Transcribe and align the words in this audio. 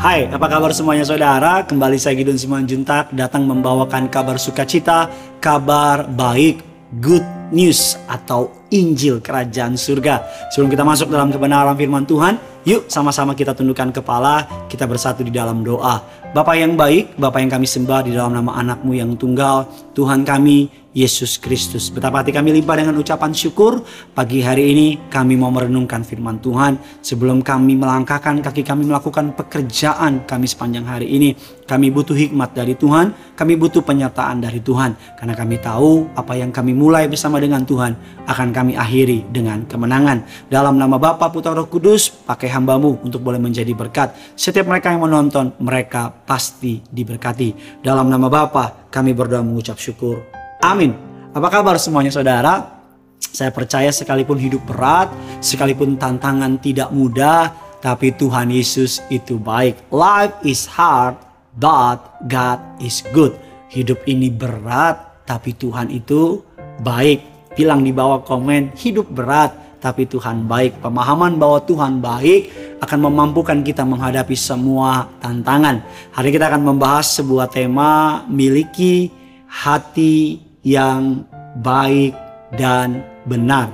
Hai, 0.00 0.24
apa 0.32 0.48
kabar 0.48 0.72
semuanya 0.72 1.04
saudara? 1.04 1.60
Kembali 1.60 2.00
saya 2.00 2.16
Gidon 2.16 2.40
Simanjuntak 2.40 3.12
datang 3.12 3.44
membawakan 3.44 4.08
kabar 4.08 4.40
sukacita, 4.40 5.12
kabar 5.44 6.08
baik, 6.08 6.64
good 7.04 7.20
news 7.50 7.98
atau 8.06 8.50
Injil 8.70 9.18
Kerajaan 9.18 9.74
Surga. 9.74 10.22
Sebelum 10.54 10.70
kita 10.70 10.86
masuk 10.86 11.10
dalam 11.10 11.28
kebenaran 11.34 11.74
firman 11.74 12.06
Tuhan, 12.06 12.38
yuk 12.62 12.86
sama-sama 12.86 13.34
kita 13.34 13.52
tundukkan 13.52 13.90
kepala, 13.90 14.46
kita 14.70 14.86
bersatu 14.86 15.26
di 15.26 15.34
dalam 15.34 15.66
doa. 15.66 16.00
Bapak 16.30 16.54
yang 16.54 16.78
baik, 16.78 17.18
Bapak 17.18 17.42
yang 17.42 17.50
kami 17.50 17.66
sembah 17.66 18.06
di 18.06 18.14
dalam 18.14 18.30
nama 18.30 18.54
anakmu 18.62 18.94
yang 18.94 19.18
tunggal, 19.18 19.66
Tuhan 19.98 20.22
kami, 20.22 20.70
Yesus 20.90 21.38
Kristus. 21.38 21.86
Betapa 21.86 22.22
hati 22.22 22.34
kami 22.34 22.50
limpah 22.50 22.82
dengan 22.82 22.98
ucapan 22.98 23.30
syukur. 23.30 23.82
Pagi 24.10 24.42
hari 24.42 24.74
ini 24.74 24.86
kami 25.06 25.38
mau 25.38 25.50
merenungkan 25.54 26.02
firman 26.02 26.42
Tuhan. 26.42 26.78
Sebelum 26.98 27.46
kami 27.46 27.78
melangkahkan 27.78 28.42
kaki 28.42 28.66
kami 28.66 28.90
melakukan 28.90 29.30
pekerjaan 29.38 30.26
kami 30.26 30.46
sepanjang 30.50 30.86
hari 30.86 31.06
ini. 31.06 31.38
Kami 31.62 31.94
butuh 31.94 32.18
hikmat 32.18 32.58
dari 32.58 32.74
Tuhan. 32.74 33.14
Kami 33.38 33.54
butuh 33.54 33.86
penyertaan 33.86 34.42
dari 34.42 34.58
Tuhan. 34.58 34.98
Karena 35.14 35.34
kami 35.38 35.62
tahu 35.62 36.10
apa 36.18 36.34
yang 36.34 36.50
kami 36.50 36.74
mulai 36.74 37.06
bersama 37.06 37.38
dengan 37.40 37.64
Tuhan 37.64 38.24
akan 38.28 38.48
kami 38.52 38.76
akhiri 38.76 39.32
dengan 39.32 39.64
kemenangan. 39.64 40.48
Dalam 40.52 40.76
nama 40.76 41.00
Bapa 41.00 41.32
Putra 41.32 41.56
Roh 41.56 41.66
Kudus, 41.66 42.12
pakai 42.12 42.52
hambamu 42.52 43.00
untuk 43.00 43.24
boleh 43.24 43.40
menjadi 43.40 43.72
berkat. 43.72 44.12
Setiap 44.36 44.68
mereka 44.68 44.92
yang 44.92 45.02
menonton, 45.02 45.56
mereka 45.58 46.12
pasti 46.12 46.84
diberkati. 46.84 47.80
Dalam 47.80 48.12
nama 48.12 48.28
Bapa, 48.28 48.86
kami 48.92 49.16
berdoa 49.16 49.40
mengucap 49.40 49.80
syukur. 49.80 50.20
Amin. 50.60 50.92
Apa 51.32 51.48
kabar 51.48 51.80
semuanya 51.80 52.12
saudara? 52.12 52.82
Saya 53.20 53.54
percaya 53.54 53.88
sekalipun 53.94 54.36
hidup 54.36 54.64
berat, 54.66 55.08
sekalipun 55.38 55.94
tantangan 55.94 56.58
tidak 56.58 56.90
mudah, 56.90 57.52
tapi 57.80 58.12
Tuhan 58.12 58.50
Yesus 58.50 59.00
itu 59.08 59.40
baik. 59.40 59.88
Life 59.94 60.36
is 60.42 60.66
hard, 60.66 61.16
but 61.56 62.20
God 62.28 62.58
is 62.82 63.00
good. 63.14 63.32
Hidup 63.70 64.02
ini 64.10 64.28
berat, 64.28 65.24
tapi 65.30 65.54
Tuhan 65.54 65.94
itu 65.94 66.42
baik. 66.82 67.29
Bilang 67.54 67.82
di 67.82 67.90
bawah 67.90 68.22
komen, 68.22 68.78
hidup 68.78 69.10
berat, 69.10 69.80
tapi 69.80 70.04
Tuhan 70.04 70.44
baik. 70.44 70.84
Pemahaman 70.84 71.40
bahwa 71.40 71.58
Tuhan 71.64 71.98
baik 71.98 72.40
akan 72.84 72.98
memampukan 73.10 73.58
kita 73.64 73.82
menghadapi 73.82 74.36
semua 74.36 75.08
tantangan. 75.18 75.80
Hari 76.12 76.28
kita 76.30 76.52
akan 76.52 76.62
membahas 76.76 77.18
sebuah 77.18 77.48
tema 77.48 78.22
miliki 78.28 79.10
hati 79.48 80.38
yang 80.62 81.24
baik 81.64 82.14
dan 82.54 83.02
benar. 83.24 83.72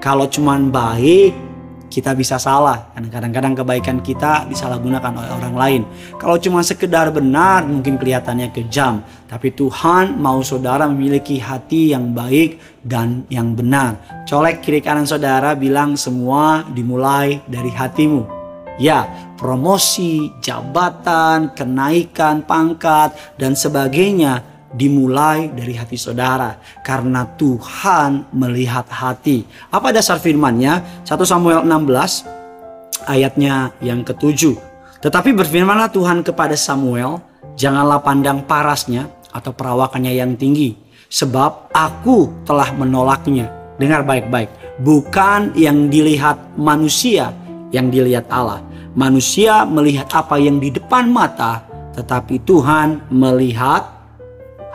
Kalau 0.00 0.24
cuman 0.30 0.72
baik, 0.72 1.49
kita 1.90 2.14
bisa 2.14 2.38
salah. 2.38 2.94
Karena 2.94 3.10
kadang-kadang 3.10 3.54
kebaikan 3.58 3.98
kita 3.98 4.46
disalahgunakan 4.46 5.10
oleh 5.10 5.30
orang 5.34 5.54
lain. 5.58 5.82
Kalau 6.16 6.38
cuma 6.38 6.62
sekedar 6.62 7.10
benar, 7.10 7.66
mungkin 7.66 7.98
kelihatannya 7.98 8.54
kejam. 8.54 9.02
Tapi 9.26 9.50
Tuhan 9.52 10.16
mau 10.16 10.38
saudara 10.46 10.86
memiliki 10.86 11.42
hati 11.42 11.90
yang 11.90 12.14
baik 12.14 12.62
dan 12.86 13.26
yang 13.26 13.52
benar. 13.58 13.98
Colek 14.24 14.62
kiri 14.62 14.80
kanan 14.80 15.04
saudara 15.04 15.58
bilang 15.58 15.98
semua 15.98 16.62
dimulai 16.70 17.42
dari 17.50 17.74
hatimu. 17.74 18.38
Ya, 18.80 19.04
promosi, 19.36 20.32
jabatan, 20.40 21.52
kenaikan 21.52 22.40
pangkat, 22.48 23.12
dan 23.36 23.52
sebagainya 23.52 24.49
dimulai 24.70 25.50
dari 25.50 25.74
hati 25.74 25.98
saudara 25.98 26.58
karena 26.86 27.26
Tuhan 27.34 28.30
melihat 28.30 28.86
hati. 28.86 29.42
Apa 29.70 29.90
dasar 29.90 30.22
firman-Nya? 30.22 31.06
1 31.06 31.10
Samuel 31.26 31.66
16 31.66 32.40
ayatnya 33.06 33.74
yang 33.82 34.06
ketujuh. 34.06 34.54
Tetapi 35.00 35.32
berfirmanlah 35.32 35.90
Tuhan 35.90 36.20
kepada 36.20 36.54
Samuel, 36.54 37.24
janganlah 37.56 38.04
pandang 38.04 38.44
parasnya 38.44 39.08
atau 39.32 39.50
perawakannya 39.54 40.12
yang 40.12 40.36
tinggi, 40.36 40.76
sebab 41.08 41.72
aku 41.72 42.44
telah 42.44 42.68
menolaknya. 42.76 43.48
Dengar 43.80 44.04
baik-baik, 44.04 44.76
bukan 44.84 45.56
yang 45.56 45.88
dilihat 45.88 46.36
manusia, 46.60 47.32
yang 47.72 47.88
dilihat 47.88 48.28
Allah. 48.28 48.60
Manusia 48.92 49.64
melihat 49.64 50.12
apa 50.12 50.36
yang 50.36 50.60
di 50.60 50.68
depan 50.68 51.08
mata, 51.08 51.64
tetapi 51.96 52.44
Tuhan 52.44 53.08
melihat 53.08 53.99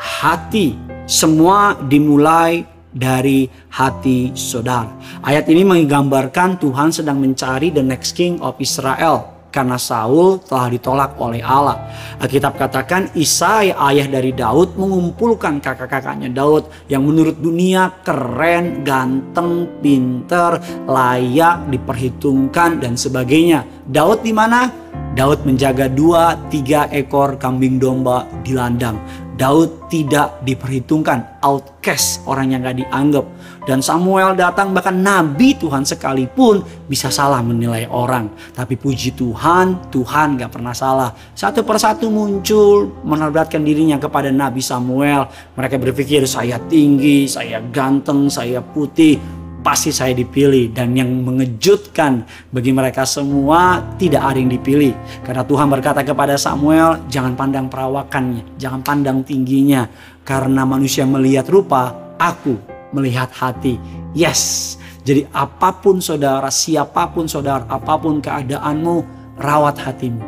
hati. 0.05 0.77
Semua 1.09 1.73
dimulai 1.81 2.65
dari 2.93 3.49
hati 3.73 4.31
saudara. 4.37 4.93
Ayat 5.25 5.49
ini 5.49 5.65
menggambarkan 5.65 6.61
Tuhan 6.61 6.93
sedang 6.93 7.17
mencari 7.17 7.73
the 7.73 7.81
next 7.81 8.13
king 8.13 8.37
of 8.39 8.55
Israel 8.61 9.35
karena 9.55 9.79
Saul 9.79 10.43
telah 10.43 10.67
ditolak 10.67 11.15
oleh 11.15 11.39
Allah. 11.39 11.87
Alkitab 12.19 12.59
katakan 12.59 13.07
Isai 13.15 13.71
ayah 13.71 14.07
dari 14.11 14.35
Daud 14.35 14.75
mengumpulkan 14.75 15.63
kakak-kakaknya 15.63 16.27
Daud 16.27 16.67
yang 16.91 17.07
menurut 17.07 17.39
dunia 17.39 18.03
keren, 18.03 18.83
ganteng, 18.83 19.79
pinter, 19.79 20.59
layak, 20.83 21.71
diperhitungkan 21.71 22.83
dan 22.83 22.99
sebagainya. 22.99 23.63
Daud 23.87 24.27
di 24.27 24.35
mana? 24.35 24.67
Daud 25.15 25.47
menjaga 25.47 25.87
dua, 25.87 26.35
tiga 26.51 26.91
ekor 26.91 27.39
kambing 27.39 27.79
domba 27.79 28.27
di 28.43 28.51
landang. 28.51 28.99
Daud 29.35 29.91
tidak 29.91 30.39
diperhitungkan, 30.47 31.43
outcast, 31.43 32.23
orang 32.23 32.55
yang 32.55 32.63
gak 32.63 32.79
dianggap. 32.79 33.25
Dan 33.67 33.83
Samuel 33.83 34.31
datang 34.39 34.71
bahkan 34.71 34.95
nabi 34.95 35.59
Tuhan 35.59 35.83
sekalipun 35.83 36.63
bisa 36.87 37.11
salah 37.11 37.43
menilai 37.43 37.83
orang. 37.91 38.31
Tapi 38.55 38.79
puji 38.79 39.11
Tuhan, 39.11 39.91
Tuhan 39.91 40.39
gak 40.39 40.55
pernah 40.55 40.71
salah. 40.71 41.11
Satu 41.35 41.67
persatu 41.67 42.07
muncul 42.07 42.95
menerbatkan 43.03 43.59
dirinya 43.59 43.99
kepada 43.99 44.31
Nabi 44.31 44.63
Samuel. 44.63 45.27
Mereka 45.59 45.83
berpikir 45.83 46.23
saya 46.23 46.55
tinggi, 46.71 47.27
saya 47.27 47.59
ganteng, 47.59 48.31
saya 48.31 48.63
putih 48.63 49.19
pasti 49.65 49.89
saya 49.89 50.13
dipilih 50.13 50.69
dan 50.69 50.93
yang 50.93 51.09
mengejutkan 51.25 52.21
bagi 52.53 52.69
mereka 52.69 53.01
semua 53.01 53.81
tidak 53.97 54.21
ada 54.21 54.37
yang 54.37 54.53
dipilih. 54.53 54.93
Karena 55.25 55.41
Tuhan 55.41 55.65
berkata 55.73 56.05
kepada 56.05 56.37
Samuel 56.37 57.01
jangan 57.09 57.33
pandang 57.33 57.65
perawakannya 57.65 58.61
jangan 58.61 58.85
pandang 58.85 59.25
tingginya. 59.25 59.89
Karena 60.21 60.61
manusia 60.69 61.01
melihat 61.09 61.49
rupa 61.49 61.97
aku 62.21 62.53
melihat 62.93 63.33
hati. 63.33 63.81
Yes. 64.13 64.77
Jadi 65.05 65.25
apa 65.33 65.69
pun 65.81 66.01
saudara 66.01 66.49
siapa 66.53 67.09
pun 67.13 67.25
saudara 67.25 67.65
apa 67.69 67.93
pun 67.97 68.21
keadaanmu 68.21 69.05
rawat 69.37 69.77
hatimu 69.77 70.21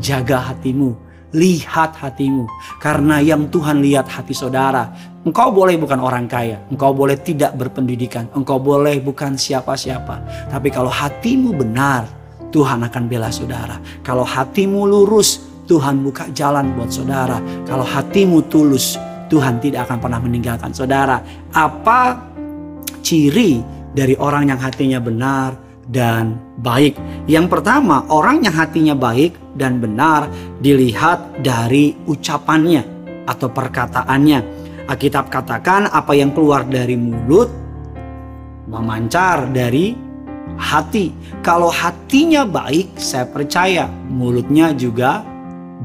jaga 0.00 0.52
hatimu 0.52 1.09
lihat 1.30 1.94
hatimu 1.94 2.46
karena 2.82 3.22
yang 3.22 3.46
Tuhan 3.46 3.78
lihat 3.78 4.10
hati 4.10 4.34
saudara 4.34 5.10
Engkau 5.20 5.52
boleh 5.52 5.76
bukan 5.76 6.00
orang 6.00 6.24
kaya, 6.24 6.64
engkau 6.72 6.96
boleh 6.96 7.12
tidak 7.20 7.52
berpendidikan, 7.52 8.24
engkau 8.32 8.56
boleh 8.56 9.04
bukan 9.04 9.36
siapa-siapa. 9.36 10.48
Tapi 10.48 10.72
kalau 10.72 10.88
hatimu 10.88 11.52
benar, 11.52 12.08
Tuhan 12.48 12.80
akan 12.88 13.04
bela 13.04 13.28
saudara. 13.28 13.76
Kalau 14.00 14.24
hatimu 14.24 14.88
lurus, 14.88 15.44
Tuhan 15.68 16.00
buka 16.00 16.32
jalan 16.32 16.72
buat 16.72 16.88
saudara. 16.88 17.36
Kalau 17.68 17.84
hatimu 17.84 18.48
tulus, 18.48 18.96
Tuhan 19.28 19.60
tidak 19.60 19.92
akan 19.92 20.00
pernah 20.00 20.24
meninggalkan 20.24 20.72
saudara. 20.72 21.20
Apa 21.52 22.16
ciri 23.04 23.60
dari 23.92 24.16
orang 24.16 24.48
yang 24.48 24.56
hatinya 24.56 25.04
benar 25.04 25.52
dan 25.90 26.38
baik? 26.62 26.94
Yang 27.26 27.58
pertama, 27.58 28.06
orang 28.08 28.46
yang 28.46 28.54
hatinya 28.54 28.94
baik 28.94 29.34
dan 29.58 29.82
benar 29.82 30.30
dilihat 30.62 31.42
dari 31.42 31.98
ucapannya 32.06 32.82
atau 33.26 33.50
perkataannya. 33.50 34.62
Alkitab 34.90 35.30
katakan 35.30 35.86
apa 35.86 36.14
yang 36.18 36.34
keluar 36.34 36.66
dari 36.66 36.98
mulut 36.98 37.50
memancar 38.66 39.50
dari 39.50 39.94
hati. 40.58 41.14
Kalau 41.42 41.70
hatinya 41.70 42.46
baik, 42.46 42.98
saya 42.98 43.26
percaya 43.26 43.86
mulutnya 44.10 44.74
juga 44.74 45.22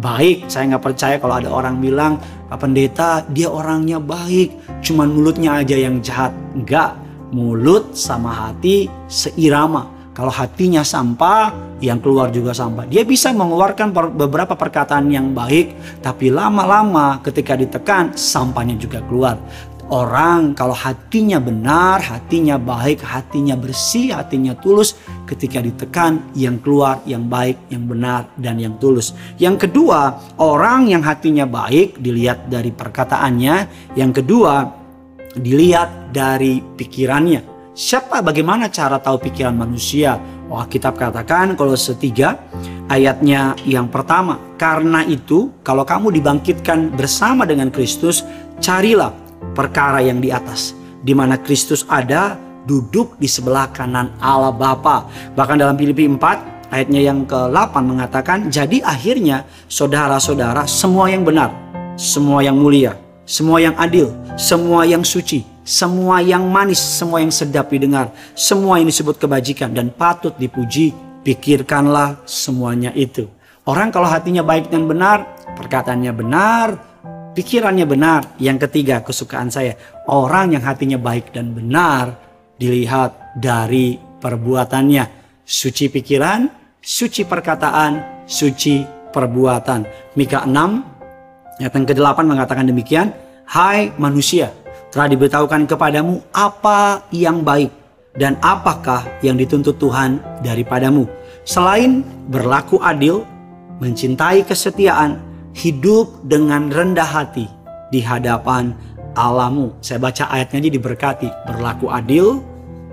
baik. 0.02 0.50
Saya 0.52 0.76
nggak 0.76 0.86
percaya 0.86 1.16
kalau 1.22 1.36
ada 1.38 1.50
orang 1.50 1.80
bilang, 1.80 2.20
Pak 2.50 2.58
Pendeta 2.62 3.24
dia 3.32 3.50
orangnya 3.50 3.98
baik, 4.02 4.82
cuman 4.84 5.08
mulutnya 5.14 5.62
aja 5.62 5.76
yang 5.78 6.02
jahat. 6.04 6.34
Enggak, 6.54 6.98
mulut 7.32 7.96
sama 7.96 8.32
hati 8.32 8.92
seirama. 9.08 9.95
Kalau 10.16 10.32
hatinya 10.32 10.80
sampah, 10.80 11.52
yang 11.84 12.00
keluar 12.00 12.32
juga 12.32 12.56
sampah. 12.56 12.88
Dia 12.88 13.04
bisa 13.04 13.36
mengeluarkan 13.36 13.92
beberapa 14.16 14.56
perkataan 14.56 15.12
yang 15.12 15.36
baik, 15.36 16.00
tapi 16.00 16.32
lama-lama 16.32 17.20
ketika 17.20 17.60
ditekan, 17.60 18.16
sampahnya 18.16 18.80
juga 18.80 19.04
keluar. 19.04 19.36
Orang 19.86 20.58
kalau 20.58 20.74
hatinya 20.74 21.38
benar, 21.38 22.02
hatinya 22.02 22.58
baik, 22.58 23.06
hatinya 23.06 23.54
bersih, 23.54 24.18
hatinya 24.18 24.58
tulus, 24.58 24.98
ketika 25.30 25.62
ditekan 25.62 26.34
yang 26.34 26.58
keluar 26.58 27.06
yang 27.06 27.30
baik, 27.30 27.70
yang 27.70 27.86
benar, 27.86 28.26
dan 28.40 28.58
yang 28.58 28.82
tulus. 28.82 29.14
Yang 29.38 29.70
kedua, 29.70 30.18
orang 30.42 30.90
yang 30.90 31.06
hatinya 31.06 31.46
baik 31.46 32.02
dilihat 32.02 32.50
dari 32.50 32.74
perkataannya. 32.74 33.56
Yang 33.94 34.26
kedua, 34.26 34.74
dilihat 35.38 36.10
dari 36.10 36.64
pikirannya. 36.64 37.55
Siapa 37.76 38.24
bagaimana 38.24 38.72
cara 38.72 39.04
tahu 39.04 39.20
pikiran 39.20 39.52
manusia? 39.52 40.16
Wah, 40.48 40.64
kitab 40.64 40.96
katakan 40.96 41.60
kalau 41.60 41.76
setiga 41.76 42.40
ayatnya 42.88 43.52
yang 43.68 43.92
pertama. 43.92 44.40
Karena 44.56 45.04
itu, 45.04 45.52
kalau 45.60 45.84
kamu 45.84 46.16
dibangkitkan 46.16 46.96
bersama 46.96 47.44
dengan 47.44 47.68
Kristus, 47.68 48.24
carilah 48.64 49.12
perkara 49.52 50.00
yang 50.00 50.24
di 50.24 50.32
atas, 50.32 50.72
di 51.04 51.12
mana 51.12 51.36
Kristus 51.36 51.84
ada, 51.92 52.40
duduk 52.64 53.20
di 53.20 53.28
sebelah 53.28 53.68
kanan 53.76 54.16
Allah 54.24 54.56
Bapa. 54.56 55.12
Bahkan 55.36 55.60
dalam 55.60 55.76
Filipi 55.76 56.08
4 56.08 56.72
ayatnya 56.72 57.12
yang 57.12 57.28
ke-8 57.28 57.76
mengatakan, 57.84 58.48
"Jadi 58.48 58.80
akhirnya 58.88 59.44
saudara-saudara, 59.68 60.64
semua 60.64 61.12
yang 61.12 61.28
benar, 61.28 61.52
semua 62.00 62.40
yang 62.40 62.56
mulia, 62.56 62.96
semua 63.26 63.60
yang 63.60 63.76
adil, 63.76 64.14
semua 64.38 64.86
yang 64.86 65.02
suci, 65.02 65.44
semua 65.66 66.22
yang 66.22 66.46
manis, 66.46 66.80
semua 66.80 67.20
yang 67.20 67.34
sedap 67.34 67.74
didengar, 67.74 68.14
semua 68.38 68.78
yang 68.78 68.88
disebut 68.88 69.18
kebajikan 69.18 69.74
dan 69.74 69.90
patut 69.90 70.38
dipuji, 70.38 70.94
pikirkanlah 71.26 72.22
semuanya 72.24 72.94
itu." 72.94 73.28
Orang 73.66 73.90
kalau 73.90 74.06
hatinya 74.06 74.46
baik 74.46 74.70
dan 74.70 74.86
benar, 74.86 75.26
perkataannya 75.58 76.14
benar, 76.14 76.68
pikirannya 77.34 77.86
benar. 77.90 78.38
Yang 78.38 78.70
ketiga, 78.70 79.02
kesukaan 79.02 79.50
saya, 79.50 79.74
orang 80.06 80.54
yang 80.54 80.62
hatinya 80.62 81.02
baik 81.02 81.34
dan 81.34 81.50
benar, 81.50 82.14
dilihat 82.62 83.36
dari 83.42 83.98
perbuatannya. 83.98 85.26
Suci 85.42 85.90
pikiran, 85.90 86.46
suci 86.78 87.26
perkataan, 87.26 88.26
suci 88.30 88.86
perbuatan. 89.10 90.14
Mika 90.14 90.46
6 90.46 90.95
ayat 91.60 91.74
yang 91.76 91.88
ke-8 91.88 92.18
mengatakan 92.26 92.68
demikian, 92.68 93.16
Hai 93.46 93.94
manusia, 94.02 94.50
telah 94.90 95.06
diberitahukan 95.06 95.70
kepadamu 95.70 96.24
apa 96.34 97.06
yang 97.14 97.46
baik 97.46 97.70
dan 98.18 98.40
apakah 98.42 99.06
yang 99.22 99.38
dituntut 99.38 99.78
Tuhan 99.78 100.18
daripadamu. 100.42 101.06
Selain 101.46 102.02
berlaku 102.32 102.82
adil, 102.82 103.22
mencintai 103.78 104.42
kesetiaan, 104.48 105.22
hidup 105.54 106.26
dengan 106.26 106.74
rendah 106.74 107.06
hati 107.06 107.46
di 107.94 108.02
hadapan 108.02 108.74
Alamu. 109.16 109.72
Saya 109.80 110.02
baca 110.02 110.28
ayatnya 110.28 110.68
aja 110.68 110.72
diberkati. 110.76 111.30
Berlaku 111.48 111.88
adil, 111.88 112.44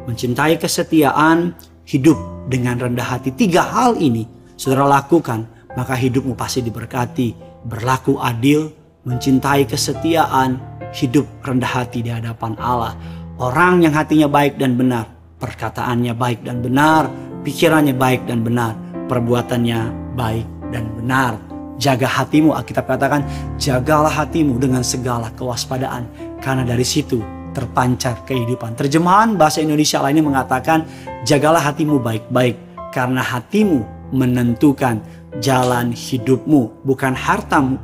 mencintai 0.07 0.61
kesetiaan, 0.61 1.57
hidup 1.89 2.19
dengan 2.47 2.79
rendah 2.79 3.19
hati. 3.19 3.35
Tiga 3.35 3.67
hal 3.67 3.99
ini 3.99 4.27
saudara 4.55 4.87
lakukan, 4.87 5.47
maka 5.75 5.99
hidupmu 5.99 6.39
pasti 6.39 6.63
diberkati. 6.63 7.52
Berlaku 7.67 8.19
adil, 8.19 8.75
mencintai 9.07 9.67
kesetiaan, 9.67 10.59
hidup 10.95 11.27
rendah 11.43 11.83
hati 11.83 12.03
di 12.03 12.11
hadapan 12.11 12.59
Allah. 12.59 12.95
Orang 13.39 13.83
yang 13.83 13.95
hatinya 13.95 14.27
baik 14.27 14.59
dan 14.59 14.79
benar, 14.79 15.07
perkataannya 15.39 16.15
baik 16.15 16.47
dan 16.47 16.63
benar, 16.63 17.11
pikirannya 17.43 17.95
baik 17.95 18.27
dan 18.27 18.43
benar, 18.43 18.75
perbuatannya 19.11 20.15
baik 20.15 20.47
dan 20.71 20.85
benar 20.95 21.53
Jaga 21.83 22.07
hatimu, 22.07 22.55
Alkitab 22.55 22.87
katakan, 22.87 23.27
jagalah 23.59 24.23
hatimu 24.23 24.55
dengan 24.63 24.87
segala 24.87 25.35
kewaspadaan. 25.35 26.07
Karena 26.39 26.63
dari 26.63 26.87
situ 26.87 27.19
terpancar 27.51 28.23
kehidupan. 28.23 28.79
Terjemahan 28.79 29.35
bahasa 29.35 29.59
Indonesia 29.59 29.99
lainnya 29.99 30.23
mengatakan, 30.23 30.87
jagalah 31.27 31.59
hatimu 31.59 31.99
baik-baik. 31.99 32.55
Karena 32.95 33.19
hatimu 33.19 33.83
menentukan 34.15 35.03
jalan 35.41 35.95
hidupmu. 35.95 36.85
Bukan 36.85 37.17
hartamu, 37.17 37.79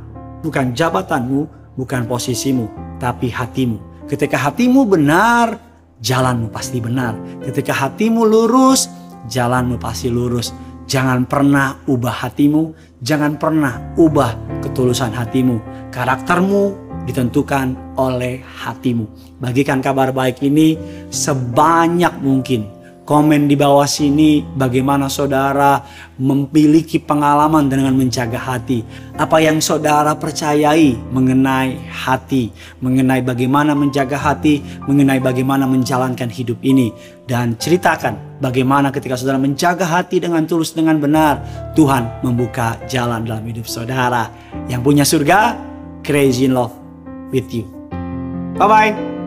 bukan 0.45 0.75
jabatanmu, 0.75 1.47
bukan 1.79 2.05
posisimu, 2.05 2.69
tapi 3.01 3.31
hatimu. 3.31 3.79
Ketika 4.05 4.37
hatimu 4.37 4.85
benar, 4.85 5.57
jalanmu 6.03 6.51
pasti 6.51 6.83
benar. 6.83 7.15
Ketika 7.41 7.73
hatimu 7.73 8.25
lurus, 8.25 8.89
jalanmu 9.31 9.79
pasti 9.79 10.11
lurus. 10.11 10.51
Jangan 10.89 11.29
pernah 11.29 11.77
ubah 11.85 12.25
hatimu, 12.25 12.73
jangan 13.05 13.37
pernah 13.37 13.93
ubah 13.93 14.61
ketulusan 14.65 15.13
hatimu. 15.13 15.61
Karaktermu 15.93 16.89
ditentukan 17.05 17.77
oleh 17.93 18.41
hatimu. 18.41 19.05
Bagikan 19.37 19.85
kabar 19.85 20.09
baik 20.09 20.41
ini 20.41 20.73
sebanyak 21.13 22.17
mungkin 22.25 22.78
komen 23.09 23.49
di 23.49 23.57
bawah 23.57 23.89
sini 23.89 24.45
bagaimana 24.45 25.09
saudara 25.09 25.81
memiliki 26.21 27.01
pengalaman 27.01 27.65
dengan 27.65 27.97
menjaga 27.97 28.37
hati. 28.37 28.85
Apa 29.17 29.41
yang 29.41 29.57
saudara 29.57 30.13
percayai 30.13 30.93
mengenai 31.09 31.89
hati, 31.89 32.53
mengenai 32.85 33.25
bagaimana 33.25 33.73
menjaga 33.73 34.13
hati, 34.13 34.61
mengenai 34.85 35.17
bagaimana 35.17 35.65
menjalankan 35.65 36.29
hidup 36.29 36.61
ini. 36.61 36.93
Dan 37.25 37.57
ceritakan 37.57 38.37
bagaimana 38.37 38.93
ketika 38.93 39.17
saudara 39.17 39.41
menjaga 39.41 39.89
hati 39.89 40.21
dengan 40.21 40.45
tulus, 40.45 40.77
dengan 40.77 41.01
benar, 41.01 41.41
Tuhan 41.73 42.21
membuka 42.21 42.77
jalan 42.85 43.25
dalam 43.25 43.41
hidup 43.49 43.65
saudara. 43.65 44.29
Yang 44.69 44.81
punya 44.85 45.01
surga, 45.01 45.57
crazy 46.05 46.45
in 46.45 46.53
love 46.53 46.77
with 47.33 47.49
you. 47.49 47.65
Bye-bye. 48.61 49.18